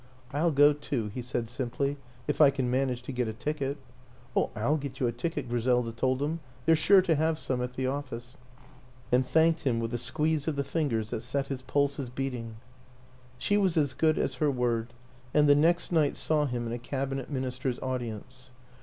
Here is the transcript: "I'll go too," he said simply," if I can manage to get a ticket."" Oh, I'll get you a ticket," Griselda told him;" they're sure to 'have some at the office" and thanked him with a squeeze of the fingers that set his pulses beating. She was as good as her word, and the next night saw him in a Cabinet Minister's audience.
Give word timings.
"I'll 0.33 0.49
go 0.49 0.73
too," 0.73 1.09
he 1.13 1.21
said 1.21 1.47
simply," 1.47 1.95
if 2.27 2.41
I 2.41 2.49
can 2.49 2.71
manage 2.71 3.03
to 3.03 3.11
get 3.11 3.27
a 3.27 3.33
ticket."" 3.33 3.77
Oh, 4.35 4.49
I'll 4.55 4.77
get 4.77 4.99
you 4.99 5.05
a 5.05 5.11
ticket," 5.11 5.47
Griselda 5.47 5.91
told 5.91 6.23
him;" 6.23 6.39
they're 6.65 6.75
sure 6.75 7.03
to 7.03 7.13
'have 7.13 7.37
some 7.37 7.61
at 7.61 7.75
the 7.75 7.85
office" 7.85 8.35
and 9.11 9.23
thanked 9.23 9.61
him 9.61 9.79
with 9.79 9.93
a 9.93 9.99
squeeze 9.99 10.47
of 10.47 10.55
the 10.55 10.63
fingers 10.63 11.11
that 11.11 11.21
set 11.21 11.49
his 11.49 11.61
pulses 11.61 12.09
beating. 12.09 12.55
She 13.37 13.57
was 13.57 13.77
as 13.77 13.93
good 13.93 14.17
as 14.17 14.33
her 14.41 14.49
word, 14.49 14.95
and 15.35 15.47
the 15.47 15.53
next 15.53 15.91
night 15.91 16.17
saw 16.17 16.47
him 16.47 16.65
in 16.65 16.73
a 16.73 16.79
Cabinet 16.79 17.29
Minister's 17.29 17.79
audience. 17.81 18.49